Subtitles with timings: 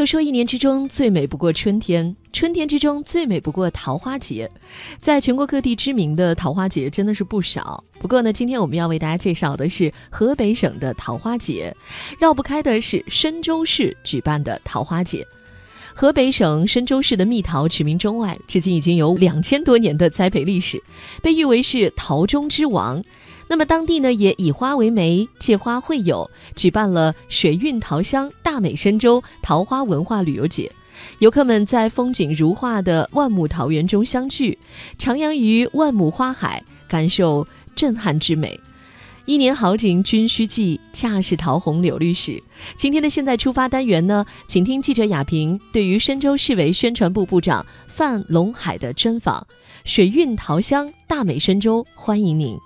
[0.00, 4.50] 都说一年之中最美不过春天，春天之中最美不过桃花节。
[4.98, 7.84] 在全国各地知名的桃花节真的是不少。
[7.98, 11.76] 不过呢，今天我们要为大家介绍的是河北省的桃花节，
[12.18, 15.22] 绕不开的是深州市举办的桃花节。
[15.94, 20.82] 河北省深州市的蜜桃驰名中外，至今已经有两千多年的栽培历史，
[21.20, 23.04] 被誉为是桃中之王。
[23.50, 30.70] 那么当地呢也以花为媒，借花会友，举办了水韵桃香大美深州桃花文化旅游节。
[31.18, 34.56] 游客们在风景如画的万亩桃园中相聚，
[34.96, 38.60] 徜徉于万亩花海，感受震撼之美。
[39.24, 42.40] 一年好景君须记，恰是桃红柳绿时。
[42.76, 49.44] 今天的现在出发单元呢，请听记者雅萍对于深州市委宣传部部长范龙海的专访。
[49.84, 52.56] 水韵桃香大美深州，欢迎您。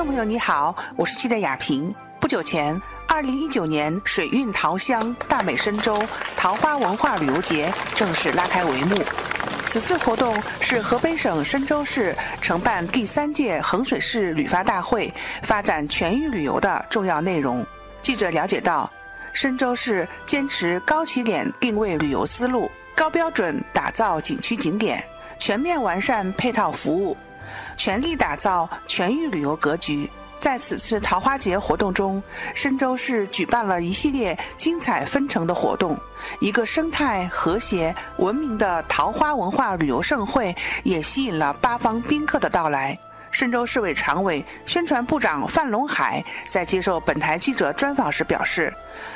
[0.00, 1.94] 众朋友，你好，我是记者雅萍。
[2.18, 6.02] 不久前，二零一九年水韵桃乡大美深州
[6.38, 9.04] 桃花文化旅游节正式拉开帷幕。
[9.66, 15.12] 此次活动是河北省深州市承办第三届衡水市旅发大会
[15.42, 17.62] 发展全域旅游的重要内容。
[18.00, 18.90] 记者了解到，
[19.34, 25.04] 深州市坚持高起点定位旅游思路，高标准打造景区景点，
[25.38, 27.14] 全面完善配套服务。
[27.76, 30.10] 全力打造全域旅游格局。
[30.40, 32.22] 在此次桃花节活动中，
[32.54, 35.94] 深州市举办了一系列精彩纷呈的活动，
[36.40, 42.98] 一个生态和谐、文明的桃花文化旅游盛会，也吸引了八方宾客的到来。
[43.30, 48.72] 深州市委常委、宣传部长范龙海在接受本台记者专访时表示，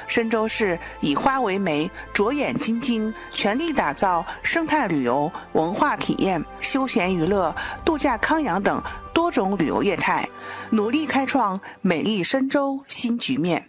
[0.07, 8.81] 深州市以花为媒，着眼京津，全力打造生态旅游、文化体验、休闲娱乐、度假康养等
[9.13, 10.27] 多种旅游业态，
[10.71, 13.69] 努力开创美丽深州新局面。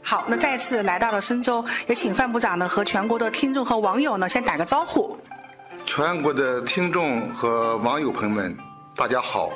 [0.00, 5.16] 好，那再次来到了深州，也请范部长呢和全国的听众和网友呢先打个招呼。
[5.84, 8.56] 全国的听众和网友朋友们，
[8.94, 9.52] 大家好，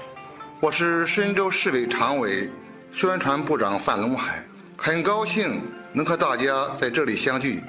[0.60, 2.50] 我是深州市委常委、
[2.92, 4.44] 宣传部长范龙海，
[4.76, 5.60] 很高兴
[5.92, 7.62] 能和大家在这里相聚，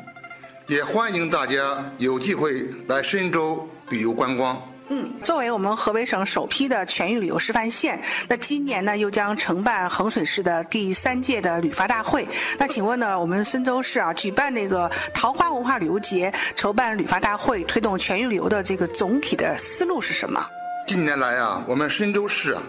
[0.68, 4.62] 也欢迎大家有机会来深州旅游观光。
[4.90, 12.26] 嗯，作为我们河北省首批的全域旅游示范县，那今年呢又将承办衡水市的第三届的旅发大会。
[12.58, 20.46] 那请问呢，我们深州市啊举办那个桃花文化旅游节，筹办旅发大会，推动全域旅游的这个总体的思路是什么？
[20.88, 22.64] 近年来啊，我们深州市啊，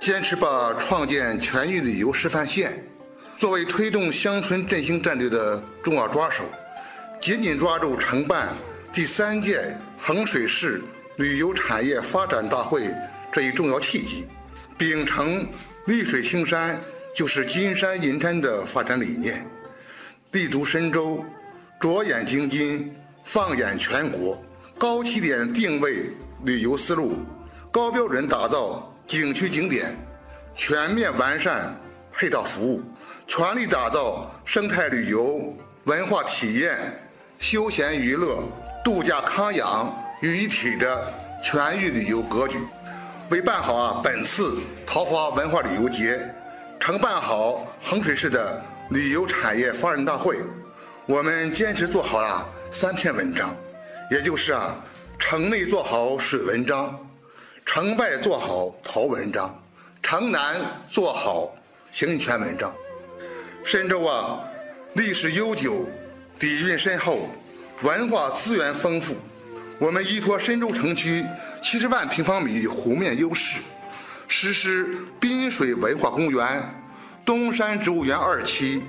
[0.00, 2.82] 坚持把创建全域旅游示范县
[3.36, 6.44] 作为推动乡村振兴战略的重要抓手，
[7.20, 8.48] 紧紧抓住承办
[8.90, 10.82] 第三届衡水市。
[11.18, 12.94] 旅游产业发展大会
[13.32, 14.28] 这一重要契机，
[14.76, 15.44] 秉承
[15.86, 16.80] “绿水青山
[17.12, 19.44] 就是金山银山”的发展理念，
[20.30, 21.24] 立足深州，
[21.80, 24.40] 着眼京津，放眼全国，
[24.78, 26.08] 高起点定位
[26.44, 27.16] 旅游思路，
[27.72, 29.96] 高标准打造景区景点，
[30.54, 31.76] 全面完善
[32.12, 32.80] 配套服务，
[33.26, 35.52] 全力打造生态旅游、
[35.82, 36.78] 文化体验、
[37.40, 38.40] 休闲娱乐、
[38.84, 39.92] 度假康养。
[40.20, 41.14] 于一体的
[41.44, 42.58] 全域旅游格局，
[43.30, 46.18] 为办好啊本次桃花文化旅游节，
[46.80, 50.38] 承办好衡水市的旅游产业发展大会，
[51.06, 53.54] 我们坚持做好啊三篇文章，
[54.10, 54.74] 也就是啊
[55.20, 56.98] 城内做好水文章，
[57.64, 59.56] 城外做好桃文章，
[60.02, 61.54] 城南做好
[61.92, 62.74] 行泉文章。
[63.62, 64.40] 深州啊
[64.94, 65.88] 历史悠久，
[66.40, 67.28] 底蕴深厚，
[67.82, 69.14] 文化资源丰富。
[69.78, 71.24] 我们依托深州城区
[71.62, 73.60] 七十万平方米湖面优势，
[74.26, 76.68] 实施滨水文化公园、
[77.24, 78.82] 东山植物园二期、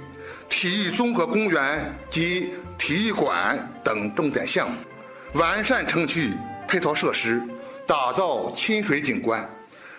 [0.49, 4.77] 体育综合公园及体育馆等重点项目，
[5.33, 6.31] 完善城区
[6.67, 7.39] 配套设施，
[7.85, 9.47] 打造亲水景观，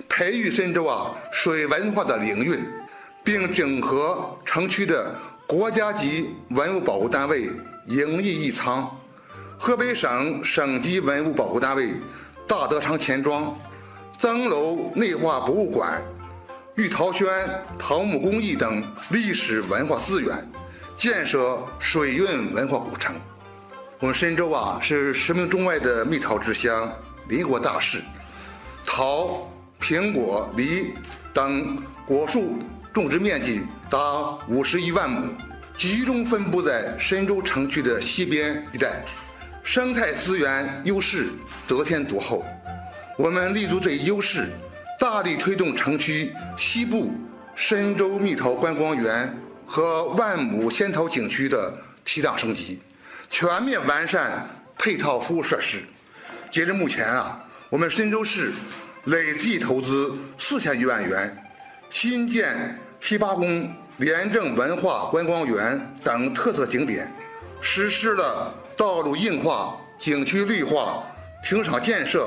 [0.08, 2.58] 培育深州啊水文化的灵韵，
[3.22, 5.14] 并整合城区的
[5.46, 7.48] 国家级文物保护单位
[7.86, 8.99] 营义义仓。
[9.62, 11.92] 河北省省级文物保护单位
[12.48, 13.54] 大德昌钱庄
[14.18, 16.02] 曾楼内画博物馆、
[16.76, 17.28] 玉桃轩
[17.78, 20.50] 桃木工艺等历史文化资源，
[20.96, 23.14] 建设水韵文化古城。
[23.98, 26.90] 我们深州啊是驰名中外的蜜桃之乡、
[27.28, 27.98] 邻国大市，
[28.86, 29.46] 桃、
[29.78, 30.94] 苹果、梨
[31.34, 32.54] 等果树
[32.94, 33.60] 种植面积
[33.90, 33.98] 达
[34.48, 35.28] 五十一万亩，
[35.76, 39.04] 集中分布在深州城区的西边一带。
[39.62, 41.28] 生态资源优势
[41.68, 42.44] 得天独厚，
[43.16, 44.48] 我们立足这一优势，
[44.98, 47.12] 大力推动城区西部
[47.54, 49.32] 深州蜜桃观光园
[49.66, 51.72] 和万亩仙桃景区的
[52.04, 52.80] 提档升级，
[53.28, 55.82] 全面完善配套服务设施。
[56.50, 58.50] 截至目前啊，我们深州市
[59.04, 61.36] 累计投资四千余万元，
[61.90, 67.08] 新建七八公廉政文化观光园等特色景点，
[67.60, 71.04] 实施了道路硬化、景区绿化、
[71.44, 72.26] 停车场建设。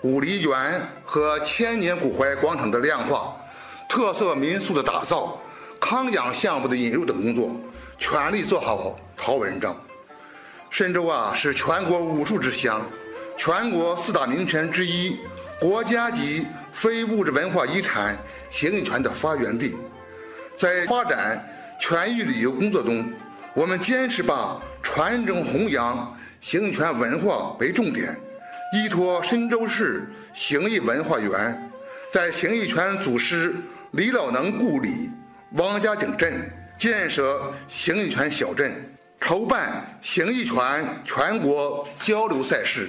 [0.00, 3.36] 古梨园和千年古槐广场的亮化，
[3.86, 5.38] 特色民宿的打造，
[5.78, 7.54] 康养项目的引入等工作，
[7.98, 9.76] 全力做好好文章。
[10.70, 12.80] 深州啊，是全国武术之乡，
[13.36, 15.18] 全国四大名泉之一，
[15.60, 18.16] 国家级非物质文化遗产
[18.48, 19.76] 形意泉的发源地。
[20.56, 21.46] 在发展
[21.78, 23.06] 全域旅游工作中，
[23.52, 28.16] 我们坚持把传承弘扬形意拳文化为重点。
[28.72, 31.70] 依托深州市形意文化园，
[32.12, 33.54] 在形意拳祖师
[33.90, 35.10] 李老能故里
[35.54, 36.48] 王家井镇
[36.78, 38.72] 建设形意拳小镇，
[39.20, 42.88] 筹办形意拳全国交流赛事，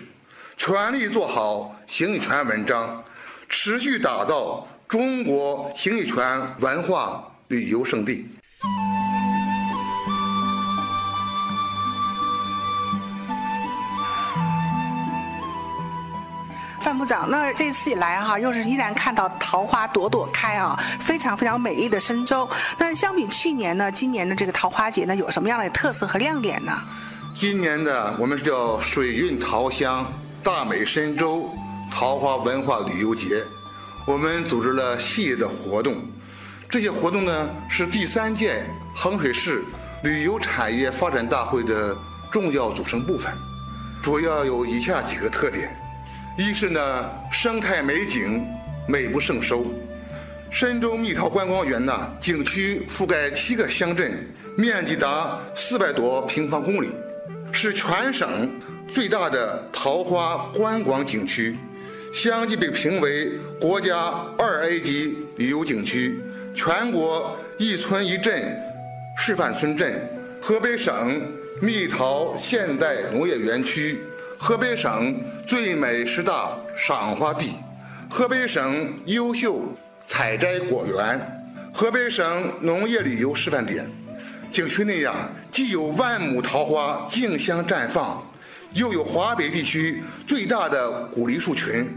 [0.55, 3.03] 全力做好形意拳文章，
[3.49, 6.15] 持续打造中国形意拳
[6.59, 8.27] 文化旅游胜地。
[17.01, 22.47] 部长，那这次以来哈，又是依然看到桃花朵朵开啊，非常非常美丽的深州。
[22.77, 26.79] 那相比去年呢，今年的这个桃花节呢，有什么样的特色和亮点呢？
[27.33, 30.05] 今年的我们叫水韵桃香
[30.43, 31.49] 大美深州
[31.91, 33.43] 桃花文化旅游节，
[34.05, 35.95] 我们组织了系列的活动。
[36.69, 38.63] 这些活动呢，是第三届
[38.95, 39.63] 衡水市
[40.03, 41.97] 旅游产业发展大会的
[42.31, 43.33] 重要组成部分，
[44.03, 45.75] 主要有以下几个特点。
[46.37, 48.45] 一是呢，生态美景
[48.87, 49.65] 美不胜收。
[50.49, 54.25] 深州蜜桃观光园呢，景区覆盖七个乡镇，
[54.55, 56.89] 面积达四百多平方公里，
[57.51, 58.49] 是全省
[58.87, 61.57] 最大的桃花观光景区，
[62.13, 63.97] 相继被评为国家
[64.37, 66.17] 二 A 级旅游景区、
[66.55, 68.57] 全国一村一镇
[69.17, 70.01] 示范村镇、
[70.41, 71.29] 河北省
[71.61, 73.99] 蜜桃现代农业园区。
[74.43, 75.15] 河北省
[75.45, 77.51] 最美十大赏花地，
[78.09, 79.61] 河北省优秀
[80.07, 81.21] 采摘果园，
[81.71, 83.87] 河北省农业旅游示范点。
[84.49, 88.19] 景区内呀，既有万亩桃花竞相绽放，
[88.73, 91.87] 又有华北地区最大的古梨树群，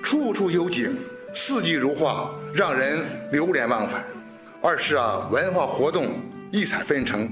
[0.00, 0.96] 处处有景，
[1.34, 4.04] 四季如画，让人流连忘返。
[4.62, 6.16] 二是啊，文化活动
[6.52, 7.28] 异彩纷呈。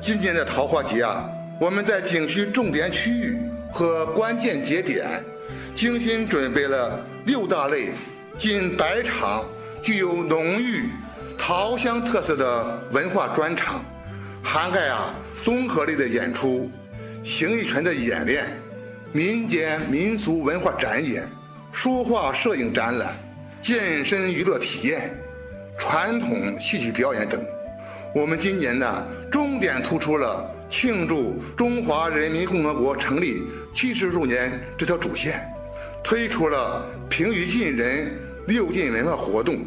[0.00, 1.24] 今年的桃花节啊，
[1.60, 3.38] 我们在景区重点区域。
[3.72, 5.24] 和关键节点，
[5.74, 7.88] 精心准备了六大类、
[8.36, 9.44] 近百场
[9.82, 10.90] 具有浓郁
[11.38, 13.82] 桃香特色的文化专场，
[14.42, 16.70] 涵盖啊综合类的演出、
[17.24, 18.44] 形意拳的演练、
[19.10, 21.26] 民间民俗文化展演、
[21.72, 23.16] 书画摄影展览、
[23.62, 25.18] 健身娱乐体验、
[25.78, 27.40] 传统戏曲表演等。
[28.14, 30.48] 我们今年呢，重点突出了。
[30.72, 33.42] 庆祝中华人民共和国成立
[33.74, 35.46] 七十周年这条主线，
[36.02, 38.10] 推出了平易近人
[38.46, 39.58] 六进文化活动，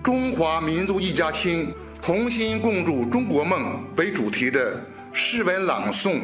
[0.00, 4.80] 中华民族一家亲，同心共筑中国梦为主题的
[5.12, 6.20] 诗文朗诵、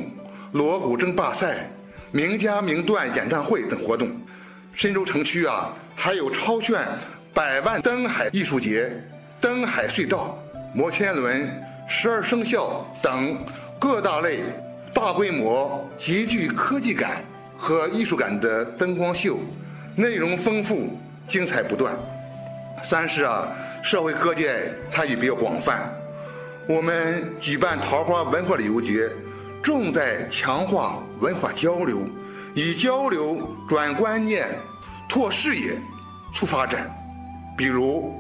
[0.53, 1.69] 锣鼓争霸赛、
[2.13, 4.09] 名家名段演唱会等活动。
[4.73, 6.81] 深州城区啊，还有超炫
[7.35, 8.93] 百万灯海艺术节、
[9.41, 10.41] 灯海隧道、
[10.73, 11.51] 摩天轮、
[11.89, 13.37] 十二生肖等。
[13.81, 14.41] 各大类、
[14.93, 17.25] 大规模、极具科技感
[17.57, 19.39] 和艺术感的灯光秀，
[19.97, 20.91] 内容丰富、
[21.27, 21.95] 精彩不断。
[22.85, 23.49] 三是啊，
[23.83, 25.91] 社会各界参与比较广泛。
[26.69, 29.09] 我们举办桃花文化旅游节，
[29.63, 32.03] 重在强化文化交流，
[32.55, 34.47] 以交流转观念、
[35.09, 35.73] 拓视野、
[36.35, 36.91] 促发展。
[37.57, 38.15] 比如，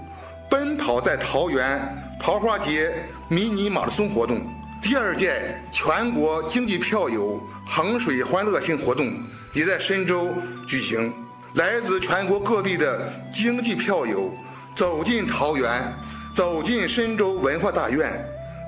[0.48, 1.78] 奔跑在桃园
[2.18, 2.90] 桃花节
[3.28, 4.40] 迷你马拉松活动。
[4.82, 9.12] 第二届全国京剧票友衡水欢乐行活动
[9.52, 10.32] 也在深州
[10.66, 11.12] 举行，
[11.54, 14.32] 来自全国各地的京剧票友
[14.74, 15.92] 走进桃园，
[16.34, 18.10] 走进深州文化大院，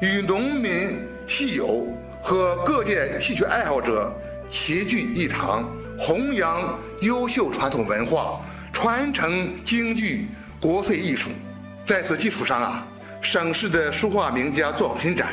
[0.02, 1.86] 与农民戏友
[2.22, 4.14] 和各界戏曲爱好者
[4.50, 5.66] 齐聚一堂，
[5.98, 8.38] 弘扬优秀传统文化，
[8.70, 10.28] 传承京剧
[10.60, 11.30] 国粹艺术。
[11.86, 12.86] 在此基础上啊，
[13.22, 15.28] 省市的书画名家作品展。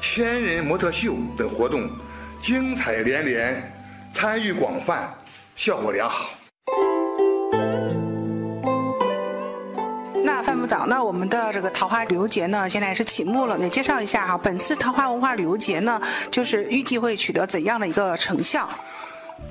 [0.00, 1.86] 千人模特秀等活动
[2.40, 3.72] 精彩连连，
[4.14, 5.14] 参与广泛，
[5.54, 6.30] 效果良好。
[10.24, 14.38] 那范部长，那我们的这个桃花旅游节呢，现在是启幕了，也介绍一下哈。
[14.38, 18.66] 本次桃花文化旅游节呢，就是预计会取得怎样的一个成效？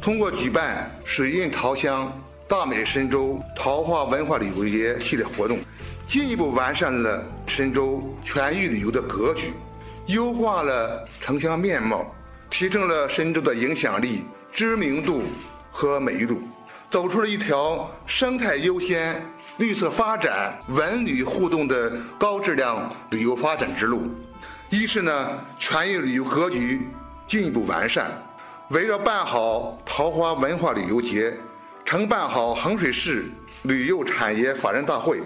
[0.02, 2.12] 通过举办水韵桃乡、
[2.48, 5.60] 大美神州桃花文化旅游节系列活动，
[6.08, 9.54] 进一步完善了深州全域旅游的格局，
[10.10, 12.04] 优化了城乡面貌，
[12.50, 15.22] 提升了深州的影响力、知名度
[15.72, 16.42] 和美誉度，
[16.90, 19.24] 走出了一条生态优先、
[19.58, 24.10] 绿色发展、文旅互动的高质量旅游发展之路。
[24.72, 26.90] 一是呢，全域旅游格局
[27.28, 28.12] 进一步完善。
[28.70, 31.32] 围绕办好桃花文化旅游节，
[31.86, 33.26] 承办好衡水市
[33.62, 35.22] 旅游产业发展大会。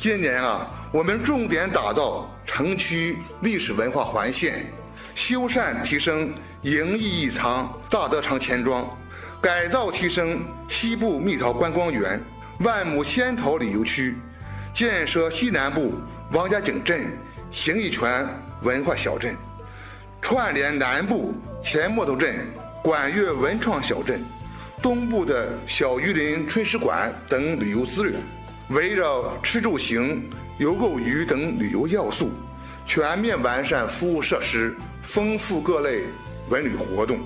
[0.00, 4.66] 今年啊，我们重点打造城区历史文化环线，
[5.14, 8.88] 修缮提升营义义仓大德长钱庄，
[9.40, 12.22] 改造提升西部蜜桃观光园、
[12.60, 14.14] 万亩仙桃旅游区，
[14.72, 15.94] 建设西南部
[16.32, 17.04] 王家井镇
[17.50, 18.26] 形意泉
[18.62, 19.34] 文化小镇，
[20.22, 22.46] 串联南部前木头镇。
[22.82, 24.22] 管乐文创小镇、
[24.80, 28.14] 东部的小榆林春史馆等旅游资源，
[28.68, 32.30] 围绕吃住行、游购娱等旅游要素，
[32.86, 36.04] 全面完善服务设施，丰富各类
[36.48, 37.20] 文旅活动，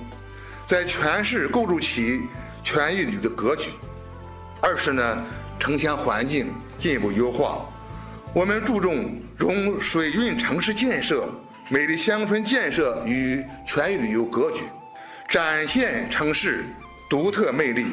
[0.65, 2.23] 在全市构筑起
[2.61, 3.69] 全域旅游的格局。
[4.59, 5.25] 二是呢，
[5.57, 7.65] 城乡环境进一步优化，
[8.33, 11.29] 我们注重融水运城市建设、
[11.69, 14.63] 美丽乡村建设与全域旅游格局。
[15.29, 16.65] 展现城市
[17.09, 17.85] 独特魅力，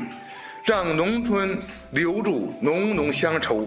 [0.65, 1.57] 让农村
[1.93, 3.65] 留住浓浓乡愁。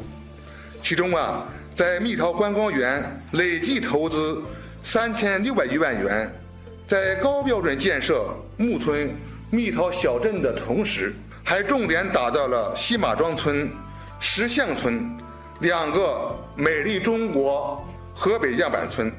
[0.83, 1.47] 其中啊，
[1.81, 4.39] 在蜜桃观光园累计投资
[4.83, 6.31] 三千六百余万元，
[6.87, 8.23] 在高标准建设
[8.55, 9.09] 木村
[9.49, 11.11] 蜜桃小镇的同时，
[11.43, 13.67] 还重点打造了西马庄村、
[14.19, 15.11] 石巷村
[15.61, 17.83] 两个美丽中国
[18.13, 19.11] 河北样板村，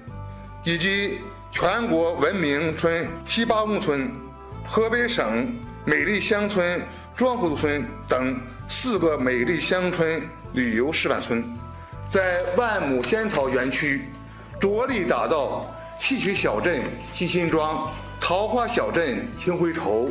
[0.62, 1.18] 以及
[1.50, 4.08] 全国文明村西八公村。
[4.64, 5.52] 河北省
[5.84, 6.80] 美丽乡村
[7.16, 11.44] 庄户村等四个美丽乡村旅游示范村，
[12.12, 14.02] 在万亩仙桃园区
[14.60, 15.66] 着力打造
[15.98, 16.82] 戏曲小镇
[17.14, 17.90] 西辛庄、
[18.20, 20.10] 桃花小镇青灰头、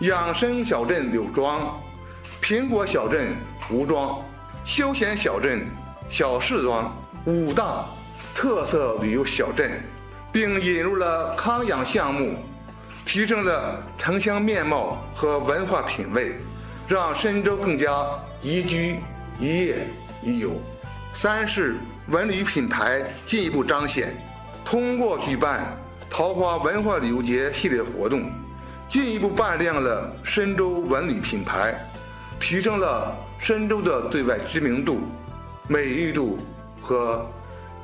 [0.00, 1.80] 养生小镇柳庄、
[2.42, 3.28] 苹果小镇
[3.70, 4.22] 吴庄、
[4.66, 5.66] 休闲小镇
[6.10, 6.94] 小市庄
[7.24, 7.86] 五大
[8.34, 9.82] 特色旅游小镇，
[10.30, 12.36] 并引入了康养项目。
[13.06, 16.34] 提升了城乡面貌和文化品位，
[16.86, 18.06] 让深州更加
[18.42, 18.96] 宜居、
[19.40, 19.86] 宜业、
[20.22, 20.50] 宜游。
[21.12, 21.76] 三是
[22.08, 24.16] 文旅品牌进一步彰显，
[24.64, 25.76] 通过举办
[26.08, 28.30] 桃花文化旅游节系列活动，
[28.88, 31.74] 进一步扮亮了深州文旅品牌，
[32.38, 35.00] 提升了深州的对外知名度、
[35.68, 36.38] 美誉度
[36.80, 37.26] 和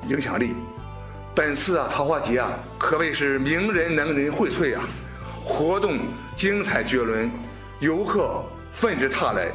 [0.09, 0.55] 影响力。
[1.35, 4.89] 本次啊桃花节啊，可谓是名人能人荟萃啊。
[5.45, 5.99] 活动
[6.35, 7.31] 精彩绝伦，
[7.79, 8.43] 游客
[8.73, 9.49] 纷至沓来。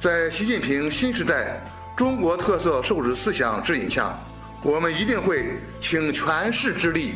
[0.00, 1.64] 在习近平新时代
[1.96, 4.18] 中国特色社会主义思想指引下，
[4.62, 7.14] 我们一定会倾全市之力，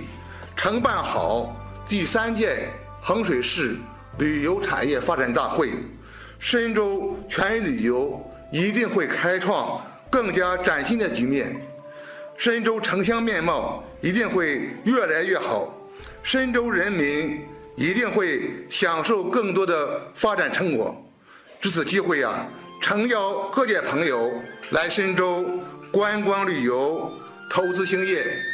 [0.54, 1.56] 承办好
[1.88, 2.68] 第三届
[3.02, 3.76] 衡水市
[4.18, 5.70] 旅游产业发展大会。
[6.38, 11.60] 深州全域旅游一定会开创更加崭新的局面，
[12.36, 15.74] 深州城乡面貌一定会越来越好，
[16.22, 17.40] 深州人民。
[17.80, 21.00] 一定会享受更多的发展成果。
[21.60, 22.44] 值此机会啊，
[22.82, 24.28] 诚邀各界朋友
[24.70, 25.46] 来深州
[25.90, 27.10] 观光旅游、
[27.48, 28.47] 投资兴业。